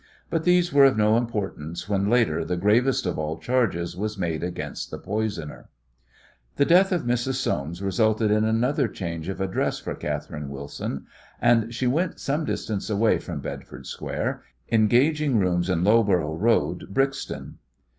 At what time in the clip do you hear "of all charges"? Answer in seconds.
3.05-3.95